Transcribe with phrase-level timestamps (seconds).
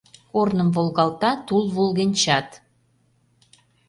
[0.35, 2.47] Корным волгалта тул волгенчат!